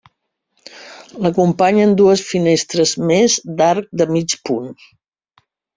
[1.25, 4.71] L'acompanyen dues finestres més d'arc de mig punt.